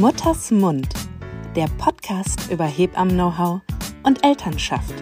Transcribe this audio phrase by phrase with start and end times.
[0.00, 0.88] Mutters Mund,
[1.54, 3.60] der Podcast über Hebammen-Know-how
[4.02, 4.92] und Elternschaft.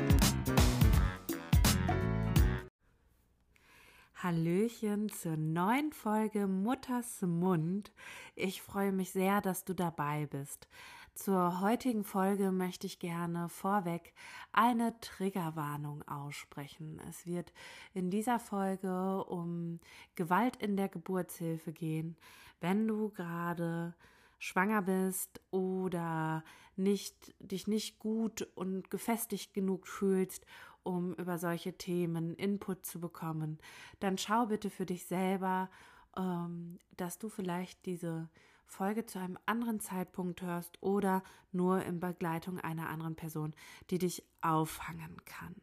[4.16, 7.90] Hallöchen zur neuen Folge Mutters Mund.
[8.34, 10.68] Ich freue mich sehr, dass du dabei bist.
[11.14, 14.12] Zur heutigen Folge möchte ich gerne vorweg
[14.52, 17.00] eine Triggerwarnung aussprechen.
[17.08, 17.54] Es wird
[17.94, 19.80] in dieser Folge um
[20.16, 22.14] Gewalt in der Geburtshilfe gehen.
[22.60, 23.94] Wenn du gerade
[24.42, 26.42] schwanger bist oder
[26.74, 30.44] nicht, dich nicht gut und gefestigt genug fühlst,
[30.82, 33.58] um über solche Themen Input zu bekommen,
[34.00, 35.70] dann schau bitte für dich selber,
[36.16, 38.28] ähm, dass du vielleicht diese
[38.66, 41.22] Folge zu einem anderen Zeitpunkt hörst oder
[41.52, 43.54] nur in Begleitung einer anderen Person,
[43.90, 45.54] die dich auffangen kann.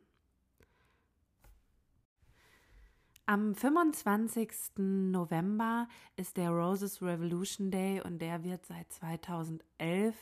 [3.31, 4.79] Am 25.
[4.79, 10.15] November ist der Roses Revolution Day und der wird seit 2011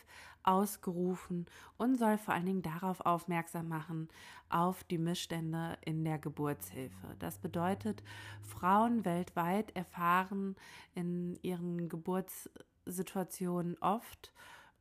[0.43, 1.45] ausgerufen
[1.77, 4.09] und soll vor allen Dingen darauf aufmerksam machen,
[4.49, 7.15] auf die Missstände in der Geburtshilfe.
[7.19, 8.03] Das bedeutet,
[8.41, 10.57] Frauen weltweit erfahren
[10.93, 14.33] in ihren Geburtssituationen oft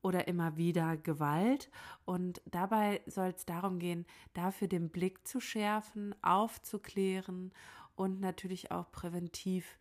[0.03, 1.71] oder immer wieder Gewalt.
[2.05, 7.53] Und dabei soll es darum gehen, dafür den Blick zu schärfen, aufzuklären
[7.97, 9.79] und natürlich auch präventiv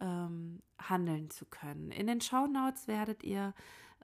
[0.00, 1.90] ähm, handeln zu können.
[1.90, 3.54] In den Shownotes werdet ihr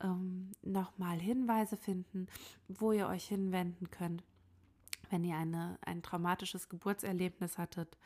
[0.00, 2.27] ähm, nochmal Hinweise finden,
[2.69, 4.24] wo ihr euch hinwenden könnt,
[5.10, 7.96] wenn ihr eine, ein traumatisches Geburtserlebnis hattet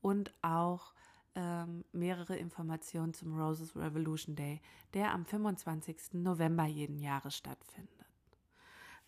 [0.00, 0.94] und auch
[1.34, 4.60] ähm, mehrere Informationen zum Roses Revolution Day,
[4.94, 6.14] der am 25.
[6.14, 7.92] November jeden Jahres stattfindet.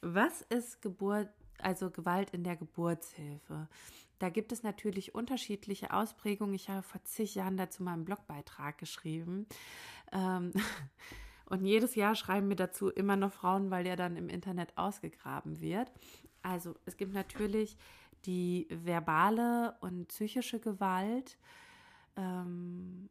[0.00, 3.69] Was ist Geburt, also Gewalt in der Geburtshilfe?
[4.19, 6.55] Da gibt es natürlich unterschiedliche Ausprägungen.
[6.55, 9.47] Ich habe vor zig Jahren dazu mal einen Blogbeitrag geschrieben.
[10.12, 10.52] Ähm,
[11.47, 15.61] und jedes Jahr schreiben mir dazu immer noch Frauen, weil der dann im Internet ausgegraben
[15.61, 15.92] wird.
[16.42, 17.77] Also es gibt natürlich
[18.27, 21.39] die verbale und psychische Gewalt.
[22.17, 23.08] Ähm,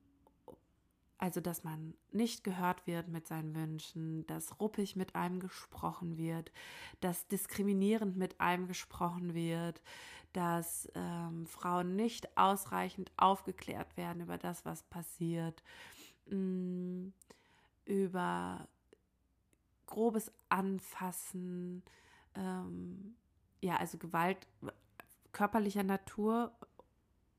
[1.19, 6.51] also, dass man nicht gehört wird mit seinen Wünschen, dass ruppig mit einem gesprochen wird,
[6.99, 9.81] dass diskriminierend mit einem gesprochen wird,
[10.33, 15.63] dass ähm, Frauen nicht ausreichend aufgeklärt werden über das, was passiert,
[16.27, 17.13] mh, mm,
[17.85, 18.67] über
[19.87, 21.81] grobes Anfassen,
[22.35, 23.15] ähm,
[23.61, 24.45] ja, also Gewalt
[25.31, 26.51] körperlicher Natur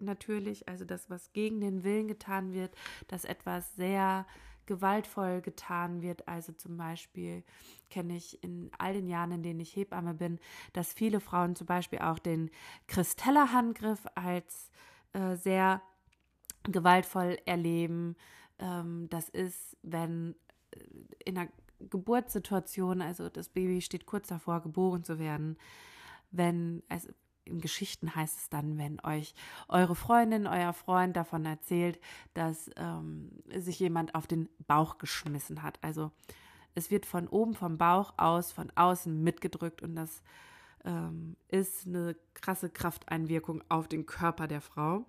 [0.00, 2.74] natürlich, also das, was gegen den Willen getan wird,
[3.08, 4.26] dass etwas sehr
[4.66, 6.28] gewaltvoll getan wird.
[6.28, 7.42] Also zum Beispiel
[7.90, 10.38] kenne ich in all den Jahren, in denen ich Hebamme bin,
[10.74, 12.50] dass viele Frauen zum Beispiel auch den
[12.86, 14.70] Christeller-Handgriff als
[15.14, 15.82] äh, sehr
[16.64, 18.14] gewaltvoll erleben.
[18.58, 20.36] Ähm, das ist, wenn
[20.72, 20.80] äh,
[21.24, 21.48] in einer
[21.80, 25.56] Geburtssituation, also das Baby steht kurz davor, geboren zu werden,
[26.30, 27.08] wenn, also
[27.48, 29.34] in Geschichten heißt es dann, wenn euch
[29.68, 32.00] eure Freundin, euer Freund davon erzählt,
[32.34, 35.78] dass ähm, sich jemand auf den Bauch geschmissen hat.
[35.82, 36.12] Also
[36.74, 40.22] es wird von oben vom Bauch aus, von außen mitgedrückt und das
[40.84, 45.04] ähm, ist eine krasse Krafteinwirkung auf den Körper der Frau.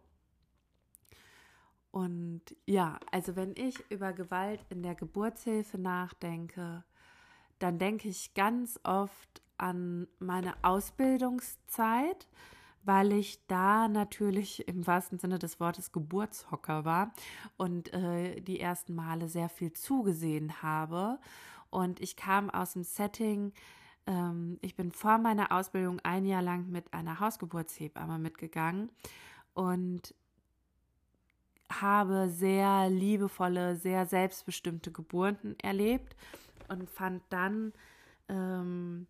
[1.92, 6.84] Und ja, also wenn ich über Gewalt in der Geburtshilfe nachdenke,
[7.60, 12.28] dann denke ich ganz oft an meine Ausbildungszeit,
[12.84, 17.14] weil ich da natürlich im wahrsten Sinne des Wortes Geburtshocker war
[17.58, 21.20] und äh, die ersten Male sehr viel zugesehen habe.
[21.70, 23.52] Und ich kam aus dem Setting,
[24.08, 28.90] ähm, ich bin vor meiner Ausbildung ein Jahr lang mit einer Hausgeburtshebamme mitgegangen
[29.54, 30.16] und
[31.70, 36.16] habe sehr liebevolle, sehr selbstbestimmte Geburten erlebt
[36.70, 37.74] und fand dann
[38.28, 39.08] ähm,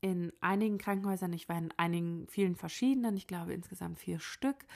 [0.00, 4.66] in einigen Krankenhäusern, ich war in einigen, vielen verschiedenen, ich glaube insgesamt vier Stück,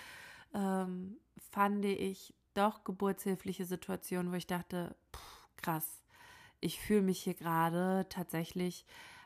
[0.54, 1.18] ähm,
[1.50, 6.02] fand ich doch geburtshilfliche Situationen, wo ich dachte, pff, krass,
[6.60, 8.84] ich fühle mich hier gerade tatsächlich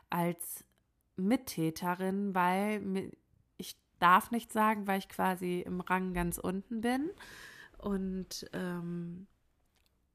[0.09, 0.63] als
[1.15, 3.11] Mittäterin, weil
[3.57, 7.09] ich darf nicht sagen, weil ich quasi im Rang ganz unten bin.
[7.77, 9.27] Und ähm,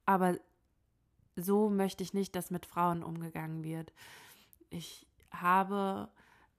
[0.05, 0.39] aber
[1.43, 3.93] so möchte ich nicht, dass mit Frauen umgegangen wird.
[4.69, 6.09] Ich habe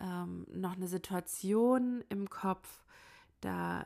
[0.01, 2.85] ähm, noch eine Situation im Kopf,
[3.41, 3.85] da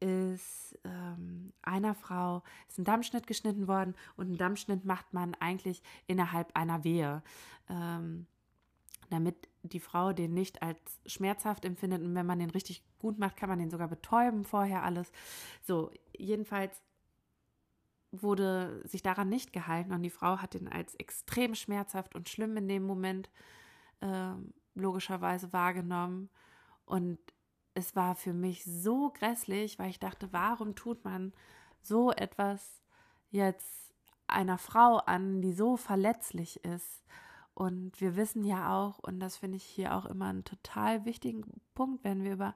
[0.00, 5.82] ist ähm, einer Frau ist ein Dammschnitt geschnitten worden und einen Dammschnitt macht man eigentlich
[6.06, 7.22] innerhalb einer Wehe,
[7.70, 8.26] ähm,
[9.08, 13.36] damit die Frau den nicht als schmerzhaft empfindet und wenn man den richtig gut macht,
[13.36, 15.10] kann man den sogar betäuben vorher alles.
[15.62, 16.82] So, jedenfalls
[18.22, 22.56] wurde sich daran nicht gehalten und die Frau hat ihn als extrem schmerzhaft und schlimm
[22.56, 23.30] in dem Moment
[24.00, 24.34] äh,
[24.74, 26.30] logischerweise wahrgenommen.
[26.84, 27.18] Und
[27.74, 31.32] es war für mich so grässlich, weil ich dachte, warum tut man
[31.80, 32.82] so etwas
[33.30, 33.94] jetzt
[34.26, 37.04] einer Frau an, die so verletzlich ist?
[37.54, 41.44] Und wir wissen ja auch, und das finde ich hier auch immer einen total wichtigen
[41.74, 42.54] Punkt, wenn wir über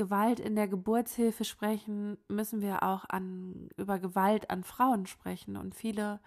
[0.00, 5.58] Gewalt in der Geburtshilfe sprechen, müssen wir auch an, über Gewalt an Frauen sprechen.
[5.58, 6.20] Und viele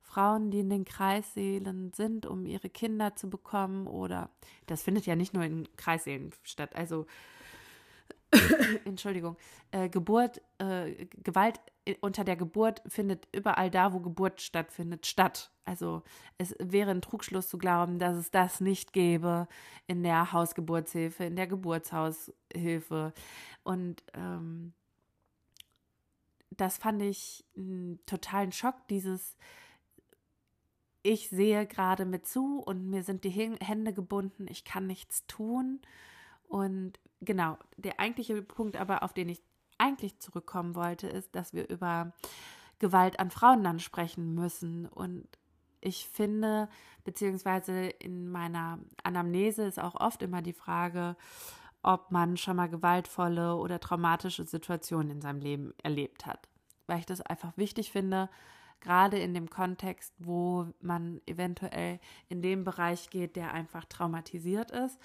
[0.00, 4.30] Frauen, die in den Kreissälen sind, um ihre Kinder zu bekommen, oder
[4.64, 7.04] das findet ja nicht nur in Kreissälen statt, also
[8.84, 9.36] Entschuldigung,
[9.72, 11.60] äh, Geburt, äh, Gewalt
[12.00, 15.50] unter der Geburt findet überall da, wo Geburt stattfindet, statt.
[15.64, 16.02] Also
[16.38, 19.48] es wäre ein Trugschluss zu glauben, dass es das nicht gäbe
[19.86, 23.12] in der Hausgeburtshilfe, in der Geburtshaushilfe.
[23.64, 24.72] Und ähm,
[26.50, 29.36] das fand ich einen totalen Schock, dieses
[31.02, 35.80] ich sehe gerade mit zu und mir sind die Hände gebunden, ich kann nichts tun.
[36.50, 39.40] Und genau, der eigentliche Punkt aber, auf den ich
[39.78, 42.12] eigentlich zurückkommen wollte, ist, dass wir über
[42.80, 44.86] Gewalt an Frauen dann sprechen müssen.
[44.86, 45.28] Und
[45.80, 46.68] ich finde,
[47.04, 51.16] beziehungsweise in meiner Anamnese ist auch oft immer die Frage,
[51.84, 56.48] ob man schon mal gewaltvolle oder traumatische Situationen in seinem Leben erlebt hat.
[56.88, 58.28] Weil ich das einfach wichtig finde,
[58.80, 64.98] gerade in dem Kontext, wo man eventuell in dem Bereich geht, der einfach traumatisiert ist,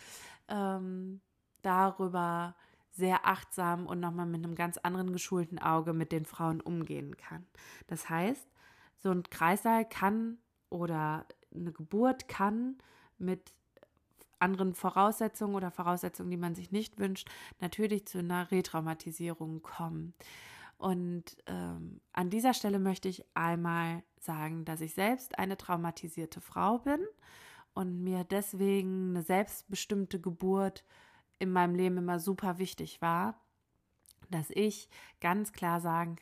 [0.47, 1.21] ähm,
[1.65, 2.55] darüber
[2.91, 7.45] sehr achtsam und nochmal mit einem ganz anderen geschulten Auge mit den Frauen umgehen kann.
[7.87, 8.47] Das heißt,
[8.99, 10.37] so ein Kreissaal kann
[10.69, 12.77] oder eine Geburt kann
[13.17, 13.53] mit
[14.39, 17.29] anderen Voraussetzungen oder Voraussetzungen, die man sich nicht wünscht,
[17.59, 20.13] natürlich zu einer Retraumatisierung kommen.
[20.77, 26.79] Und ähm, an dieser Stelle möchte ich einmal sagen, dass ich selbst eine traumatisierte Frau
[26.79, 26.99] bin
[27.73, 30.83] und mir deswegen eine selbstbestimmte Geburt
[31.39, 33.39] in meinem Leben immer super wichtig war,
[34.29, 34.89] dass ich
[35.21, 36.17] ganz klar sagen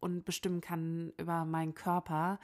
[0.00, 2.38] und bestimmen kann über meinen Körper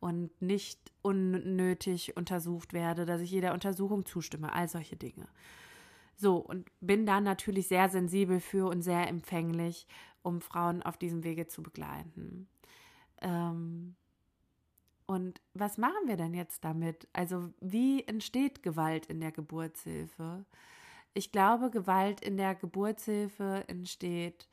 [0.00, 5.28] und nicht unnötig untersucht werde, dass ich jeder Untersuchung zustimme, all solche Dinge.
[6.16, 9.86] So, und bin da natürlich sehr sensibel für und sehr empfänglich,
[10.22, 12.48] um Frauen auf diesem Wege zu begleiten.
[13.20, 13.94] Ähm,
[15.06, 17.08] und was machen wir denn jetzt damit?
[17.12, 20.44] Also, wie entsteht Gewalt in der Geburtshilfe?
[21.14, 24.48] Ich glaube, Gewalt in der Geburtshilfe entsteht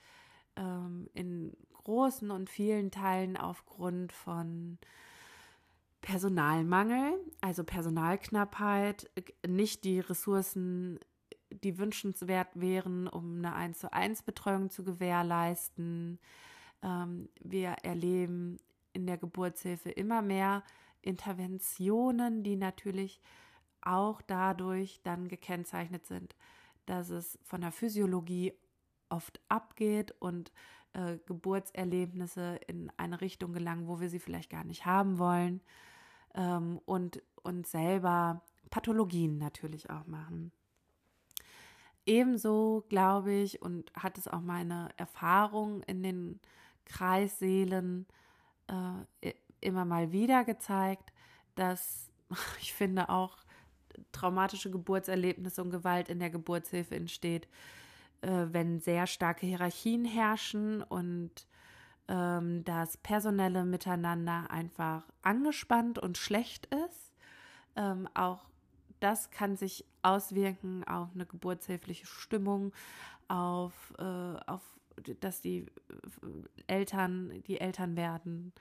[0.56, 4.78] ähm, in großen und vielen Teilen aufgrund von
[6.02, 9.10] Personalmangel, also Personalknappheit,
[9.48, 11.00] nicht die Ressourcen,
[11.50, 16.20] die wünschenswert wären, um eine 1 zu 1 Betreuung zu gewährleisten.
[16.84, 18.58] Ähm, wir erleben
[18.94, 20.64] in der Geburtshilfe immer mehr
[21.02, 23.22] Interventionen, die natürlich
[23.82, 26.36] auch dadurch dann gekennzeichnet sind,
[26.86, 28.54] dass es von der Physiologie
[29.10, 30.52] oft abgeht und
[30.94, 35.62] äh, Geburtserlebnisse in eine Richtung gelangen, wo wir sie vielleicht gar nicht haben wollen
[36.36, 40.52] ähm, und uns selber Pathologien natürlich auch machen.
[42.06, 46.40] Ebenso glaube ich und hat es auch meine Erfahrung in den
[46.86, 48.08] Kreisseelen
[48.68, 51.14] äh, immer mal wieder gezeigt,
[51.56, 52.10] dass
[52.62, 53.38] ich finde auch
[54.12, 57.48] traumatische Geburtserlebnisse und Gewalt in der Geburtshilfe entsteht,
[58.22, 61.32] äh, wenn sehr starke Hierarchien herrschen und
[62.08, 67.14] ähm, das personelle Miteinander einfach angespannt und schlecht ist.
[67.76, 68.50] Ähm, auch
[69.00, 72.74] das kann sich auswirken auf eine geburtshilfliche Stimmung,
[73.28, 74.62] auf, äh, auf
[75.22, 75.66] dass die
[76.68, 78.52] Eltern, die Eltern werden,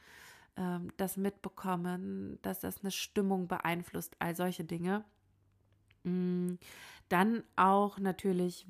[0.57, 5.05] äh, das mitbekommen, dass das eine Stimmung beeinflusst, all solche Dinge.
[6.09, 6.59] Mm,
[7.09, 8.67] dann auch natürlich,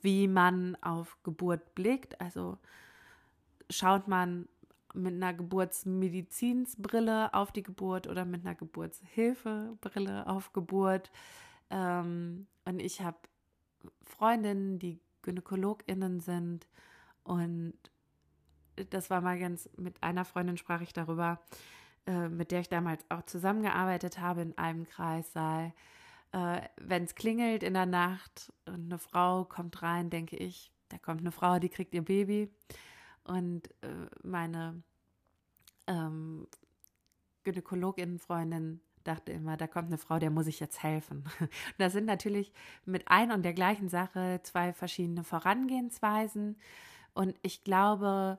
[0.00, 2.20] wie man auf Geburt blickt.
[2.20, 2.58] Also
[3.70, 4.48] schaut man
[4.94, 11.10] mit einer Geburtsmedizinsbrille auf die Geburt oder mit einer Geburtshilfebrille auf Geburt.
[11.70, 13.18] Ähm, und ich habe
[14.04, 16.66] Freundinnen, die GynäkologInnen sind.
[17.22, 17.74] Und
[18.90, 21.40] das war mal ganz, mit einer Freundin sprach ich darüber,
[22.06, 25.72] äh, mit der ich damals auch zusammengearbeitet habe in einem Kreissaal
[26.32, 30.98] äh, wenn es klingelt in der Nacht und eine Frau kommt rein, denke ich, da
[30.98, 32.50] kommt eine Frau, die kriegt ihr Baby.
[33.24, 34.82] Und äh, meine
[35.86, 36.46] ähm,
[37.44, 41.24] Gynäkologin-Freundin dachte immer, da kommt eine Frau, der muss ich jetzt helfen.
[41.40, 42.52] Und das sind natürlich
[42.84, 46.56] mit ein und der gleichen Sache zwei verschiedene Vorangehensweisen.
[47.14, 48.38] Und ich glaube,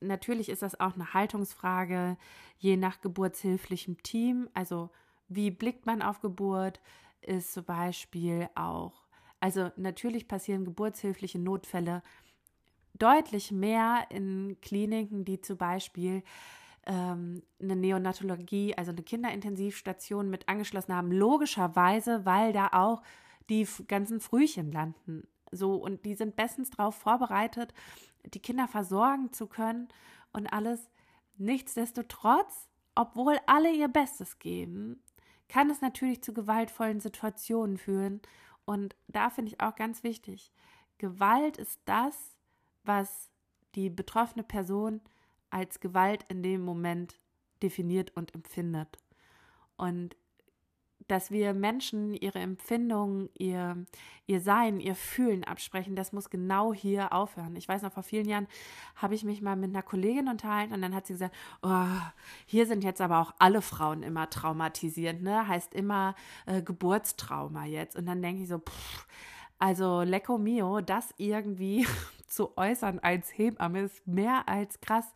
[0.00, 2.16] natürlich ist das auch eine Haltungsfrage,
[2.58, 4.48] je nach geburtshilflichem Team.
[4.52, 4.90] Also
[5.28, 6.80] wie blickt man auf Geburt,
[7.22, 9.06] ist zum Beispiel auch,
[9.40, 12.02] also natürlich passieren geburtshilfliche Notfälle
[12.98, 16.22] deutlich mehr in Kliniken, die zum Beispiel
[16.86, 23.02] ähm, eine Neonatologie, also eine Kinderintensivstation mit angeschlossen haben, logischerweise, weil da auch
[23.48, 25.26] die ganzen Frühchen landen.
[25.50, 27.74] So, und die sind bestens darauf vorbereitet,
[28.34, 29.88] die Kinder versorgen zu können
[30.32, 30.88] und alles.
[31.36, 35.02] Nichtsdestotrotz, obwohl alle ihr Bestes geben,
[35.50, 38.22] kann es natürlich zu gewaltvollen Situationen führen.
[38.64, 40.52] Und da finde ich auch ganz wichtig,
[40.98, 42.36] Gewalt ist das,
[42.84, 43.30] was
[43.74, 45.00] die betroffene Person
[45.50, 47.18] als Gewalt in dem Moment
[47.62, 48.98] definiert und empfindet.
[49.76, 50.16] Und
[51.10, 53.84] dass wir Menschen ihre Empfindungen, ihr,
[54.26, 57.56] ihr Sein, ihr Fühlen absprechen, das muss genau hier aufhören.
[57.56, 58.46] Ich weiß noch, vor vielen Jahren
[58.94, 61.86] habe ich mich mal mit einer Kollegin unterhalten und dann hat sie gesagt, oh,
[62.46, 65.48] hier sind jetzt aber auch alle Frauen immer traumatisiert, ne?
[65.48, 66.14] Heißt immer
[66.46, 67.96] äh, Geburtstrauma jetzt.
[67.96, 69.06] Und dann denke ich so, pff,
[69.58, 71.86] also Lecco Mio, das irgendwie
[72.28, 75.12] zu äußern als Hebamme ist mehr als krass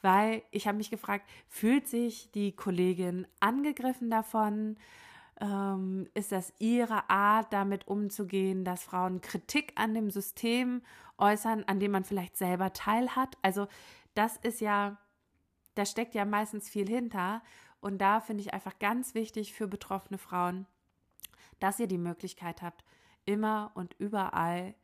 [0.00, 4.76] weil ich habe mich gefragt, fühlt sich die Kollegin angegriffen davon?
[5.40, 10.82] Ähm, ist das ihre Art, damit umzugehen, dass Frauen Kritik an dem System
[11.16, 13.38] äußern, an dem man vielleicht selber teil hat?
[13.42, 13.68] Also
[14.14, 14.98] das ist ja,
[15.74, 17.42] da steckt ja meistens viel hinter.
[17.80, 20.66] Und da finde ich einfach ganz wichtig für betroffene Frauen,
[21.60, 22.84] dass ihr die Möglichkeit habt,
[23.24, 24.74] immer und überall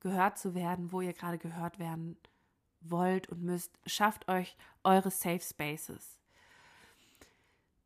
[0.00, 2.18] gehört zu werden, wo ihr gerade gehört werden
[2.80, 3.78] wollt und müsst.
[3.86, 6.21] Schafft euch eure Safe Spaces.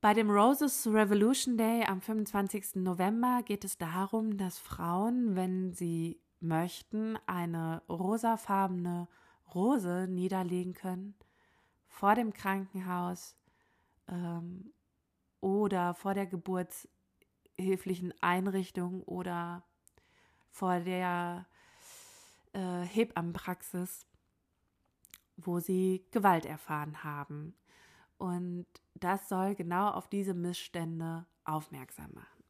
[0.07, 2.77] Bei dem Roses Revolution Day am 25.
[2.77, 9.09] November geht es darum, dass Frauen, wenn sie möchten, eine rosafarbene
[9.53, 11.17] Rose niederlegen können
[11.89, 13.37] vor dem Krankenhaus
[14.07, 14.73] ähm,
[15.41, 19.65] oder vor der geburtshilflichen Einrichtung oder
[20.53, 21.47] vor der
[22.53, 24.07] äh, Hebammenpraxis,
[25.37, 27.57] wo sie Gewalt erfahren haben.
[28.19, 32.45] Und das soll genau auf diese Missstände aufmerksam machen.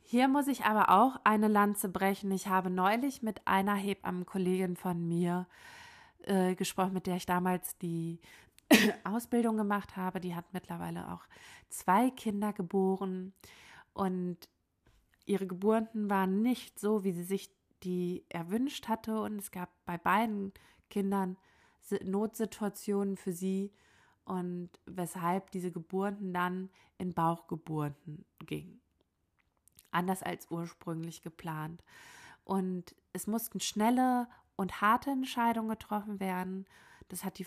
[0.00, 2.30] Hier muss ich aber auch eine Lanze brechen.
[2.32, 5.46] Ich habe neulich mit einer Hebammenkollegin von mir
[6.24, 8.20] äh, gesprochen, mit der ich damals die
[9.04, 10.20] Ausbildung gemacht habe.
[10.20, 11.22] Die hat mittlerweile auch
[11.70, 13.32] zwei Kinder geboren
[13.94, 14.36] und
[15.24, 17.50] ihre Geburten waren nicht so, wie sie sich
[17.82, 19.20] die erwünscht hatte.
[19.22, 20.52] Und es gab bei beiden
[20.90, 21.36] Kindern
[22.04, 23.72] Notsituationen für sie,
[24.24, 28.80] und weshalb diese Geburten dann in Bauchgeburten gingen.
[29.90, 31.82] Anders als ursprünglich geplant.
[32.44, 36.66] Und es mussten schnelle und harte Entscheidungen getroffen werden.
[37.08, 37.46] Das hat die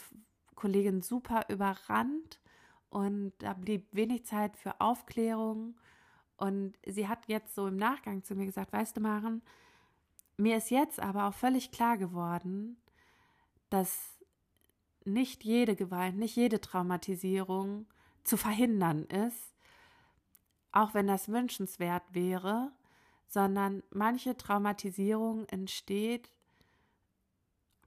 [0.56, 2.40] Kollegin super überrannt
[2.90, 5.78] und da blieb wenig Zeit für Aufklärung.
[6.38, 9.42] Und sie hat jetzt so im Nachgang zu mir gesagt, weißt du, Maren,
[10.38, 12.78] mir ist jetzt aber auch völlig klar geworden,
[13.70, 14.15] dass
[15.06, 17.88] nicht jede Gewalt, nicht jede Traumatisierung
[18.24, 19.54] zu verhindern ist,
[20.72, 22.72] auch wenn das wünschenswert wäre,
[23.28, 26.32] sondern manche Traumatisierung entsteht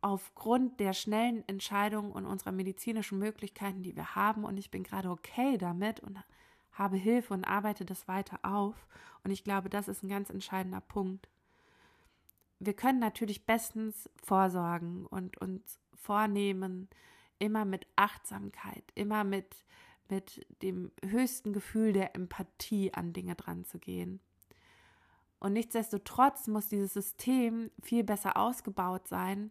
[0.01, 4.45] aufgrund der schnellen Entscheidungen und unserer medizinischen Möglichkeiten, die wir haben.
[4.45, 6.19] Und ich bin gerade okay damit und
[6.73, 8.87] habe Hilfe und arbeite das weiter auf.
[9.25, 11.29] Und ich glaube, das ist ein ganz entscheidender Punkt.
[12.61, 16.89] Wir können natürlich bestens vorsorgen und uns vornehmen,
[17.39, 19.65] immer mit Achtsamkeit, immer mit,
[20.09, 24.21] mit dem höchsten Gefühl der Empathie an Dinge dran zu gehen.
[25.41, 29.51] Und nichtsdestotrotz muss dieses System viel besser ausgebaut sein,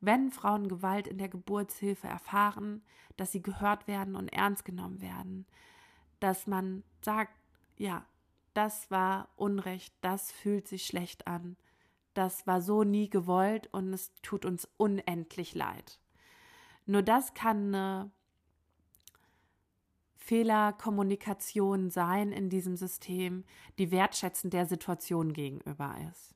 [0.00, 2.82] wenn Frauen Gewalt in der Geburtshilfe erfahren,
[3.16, 5.46] dass sie gehört werden und ernst genommen werden,
[6.20, 7.32] dass man sagt,
[7.78, 8.04] ja,
[8.52, 11.56] das war Unrecht, das fühlt sich schlecht an,
[12.14, 15.98] das war so nie gewollt und es tut uns unendlich leid.
[16.86, 18.10] Nur das kann eine
[20.16, 23.44] Fehlerkommunikation sein in diesem System,
[23.78, 26.34] die wertschätzend der Situation gegenüber ist.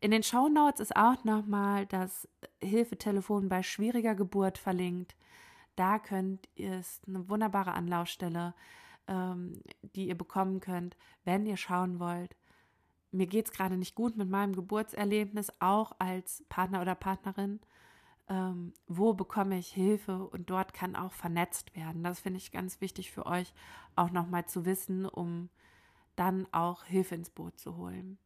[0.00, 2.28] In den Show Notes ist auch nochmal das
[2.62, 5.16] Hilfetelefon bei schwieriger Geburt verlinkt.
[5.76, 8.54] Da könnt ihr es eine wunderbare Anlaufstelle,
[9.06, 12.36] ähm, die ihr bekommen könnt, wenn ihr schauen wollt.
[13.10, 17.60] Mir geht es gerade nicht gut mit meinem Geburtserlebnis, auch als Partner oder Partnerin
[18.28, 22.04] ähm, wo bekomme ich Hilfe und dort kann auch vernetzt werden.
[22.04, 23.52] Das finde ich ganz wichtig für euch
[23.96, 25.48] auch nochmal zu wissen, um
[26.16, 28.18] dann auch Hilfe ins Boot zu holen.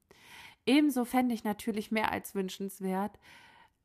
[0.66, 3.18] Ebenso fände ich natürlich mehr als wünschenswert,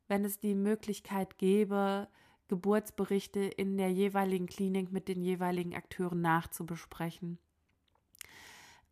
[0.07, 2.07] wenn es die Möglichkeit gäbe,
[2.47, 7.37] Geburtsberichte in der jeweiligen Klinik mit den jeweiligen Akteuren nachzubesprechen.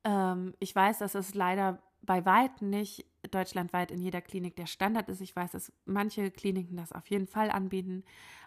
[0.04, 5.10] Ähm, ich weiß, dass es leider bei weitem nicht deutschlandweit in jeder Klinik der Standard
[5.10, 5.22] ist.
[5.22, 8.04] Ich weiß, dass manche Kliniken das auf jeden Fall anbieten,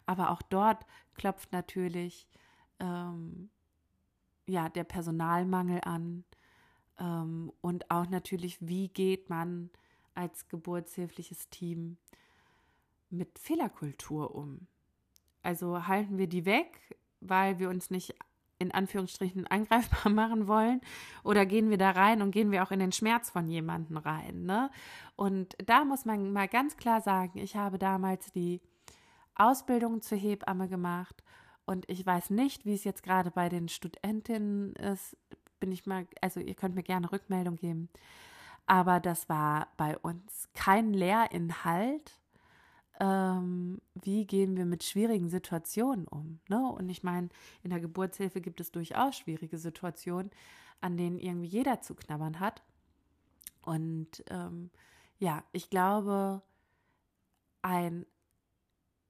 [0.07, 2.29] aber auch dort klopft natürlich
[2.81, 3.51] ähm,
[4.47, 6.25] ja der Personalmangel an
[6.99, 9.71] ähm, und auch natürlich, wie geht man
[10.15, 11.97] als geburtshilfliches Team
[13.11, 14.67] mit Fehlerkultur um?
[15.43, 18.15] Also halten wir die weg, weil wir uns nicht
[18.59, 20.81] in Anführungsstrichen angreifbar machen wollen?
[21.25, 24.45] Oder gehen wir da rein und gehen wir auch in den Schmerz von jemandem rein?
[24.45, 24.71] Ne?
[25.17, 28.61] Und da muss man mal ganz klar sagen, ich habe damals die
[29.35, 31.23] Ausbildung zur Hebamme gemacht
[31.65, 35.17] und ich weiß nicht, wie es jetzt gerade bei den Studentinnen ist.
[35.61, 37.89] Bin ich mal, also ihr könnt mir gerne Rückmeldung geben.
[38.67, 42.21] Aber das war bei uns kein Lehrinhalt,
[43.01, 46.41] ähm, wie gehen wir mit schwierigen Situationen um.
[46.49, 46.61] Ne?
[46.71, 47.29] Und ich meine,
[47.63, 50.31] in der Geburtshilfe gibt es durchaus schwierige Situationen,
[50.81, 52.63] an denen irgendwie jeder zu knabbern hat.
[53.63, 54.71] Und ähm,
[55.19, 56.43] ja, ich glaube,
[57.63, 58.07] ein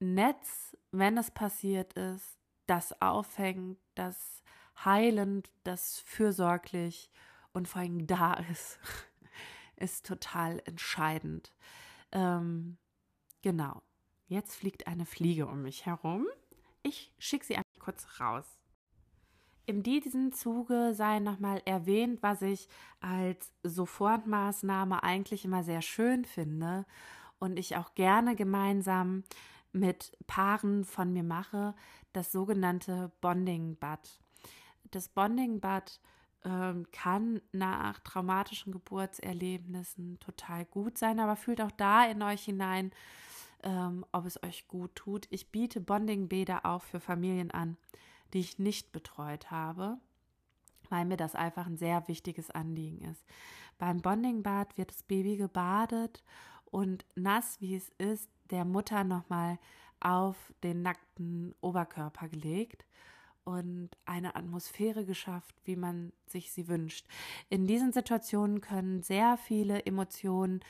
[0.01, 4.43] Netz, wenn es passiert ist, das aufhängt, das
[4.85, 7.11] heilend, das fürsorglich
[7.53, 8.79] und vor allem da ist,
[9.77, 11.53] ist total entscheidend.
[12.13, 12.77] Ähm,
[13.43, 13.83] Genau.
[14.27, 16.27] Jetzt fliegt eine Fliege um mich herum.
[16.83, 18.45] Ich schicke sie einfach kurz raus.
[19.67, 22.69] In diesem Zuge sei nochmal erwähnt, was ich
[23.01, 26.87] als Sofortmaßnahme eigentlich immer sehr schön finde
[27.39, 29.25] und ich auch gerne gemeinsam
[29.73, 31.75] mit Paaren von mir mache,
[32.13, 34.21] das sogenannte Bonding Bud.
[34.91, 36.01] Das Bonding Bud
[36.45, 42.91] ähm, kann nach traumatischen Geburtserlebnissen total gut sein, aber fühlt auch da in euch hinein,
[43.63, 45.27] ähm, ob es euch gut tut.
[45.31, 47.77] Ich biete Bonding-Bäder auch für Familien an,
[48.33, 49.99] die ich nicht betreut habe,
[50.91, 53.25] weil mir das einfach ein sehr wichtiges Anliegen ist.
[53.79, 56.23] Beim Bonding-Bad wird das Baby gebadet
[56.67, 59.59] und nass, wie es ist, der Mutter nochmal
[60.01, 62.85] auf den nackten Oberkörper gelegt
[63.45, 67.07] und eine Atmosphäre geschafft, wie man sich sie wünscht.
[67.49, 70.61] In diesen Situationen können sehr viele Emotionen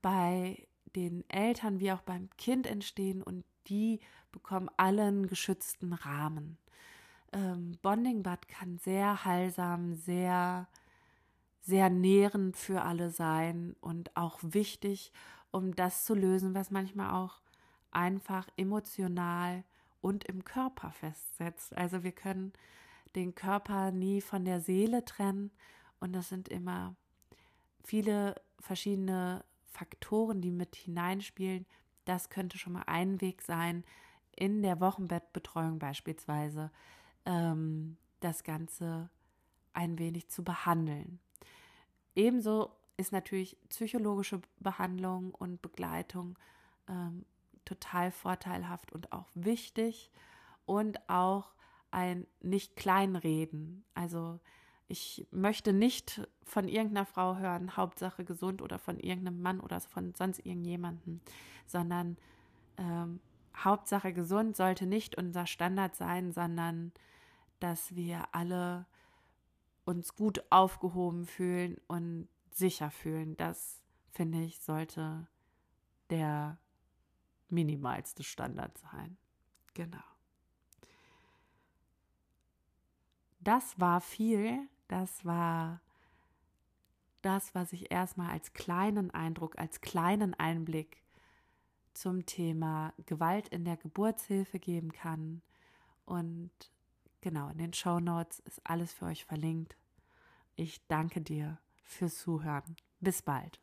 [0.00, 4.00] bei den Eltern wie auch beim Kind entstehen und die
[4.30, 6.58] bekommen allen geschützten Rahmen.
[7.32, 10.68] Ähm, Bonding Bad kann sehr heilsam, sehr,
[11.60, 15.12] sehr nährend für alle sein und auch wichtig,
[15.50, 17.40] um das zu lösen, was manchmal auch
[17.90, 19.64] einfach emotional
[20.00, 21.76] und im Körper festsetzt.
[21.76, 22.52] Also wir können
[23.14, 25.50] den Körper nie von der Seele trennen
[26.00, 26.96] und das sind immer
[27.84, 31.66] viele verschiedene Faktoren, die mit hineinspielen,
[32.04, 33.84] das könnte schon mal ein Weg sein,
[34.34, 36.70] in der Wochenbettbetreuung beispielsweise
[37.26, 39.10] ähm, das Ganze
[39.72, 41.20] ein wenig zu behandeln.
[42.14, 46.38] Ebenso ist natürlich psychologische Behandlung und Begleitung
[46.88, 47.24] ähm,
[47.64, 50.10] total vorteilhaft und auch wichtig
[50.66, 51.54] und auch
[51.90, 53.84] ein nicht kleinreden.
[53.94, 54.40] Also
[54.92, 60.14] ich möchte nicht von irgendeiner Frau hören, Hauptsache gesund oder von irgendeinem Mann oder von
[60.14, 61.22] sonst irgendjemandem,
[61.66, 62.18] sondern
[62.76, 63.18] ähm,
[63.56, 66.92] Hauptsache gesund sollte nicht unser Standard sein, sondern
[67.58, 68.84] dass wir alle
[69.86, 73.34] uns gut aufgehoben fühlen und sicher fühlen.
[73.38, 75.26] Das, finde ich, sollte
[76.10, 76.58] der
[77.48, 79.16] minimalste Standard sein.
[79.72, 80.04] Genau.
[83.40, 85.80] Das war viel das war
[87.22, 91.02] das, was ich erstmal als kleinen Eindruck, als kleinen Einblick
[91.94, 95.40] zum Thema Gewalt in der Geburtshilfe geben kann.
[96.04, 96.50] Und
[97.22, 99.76] genau, in den Show Notes ist alles für euch verlinkt.
[100.56, 102.76] Ich danke dir fürs Zuhören.
[103.00, 103.60] Bis bald.